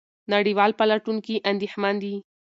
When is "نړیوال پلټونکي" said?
0.33-1.35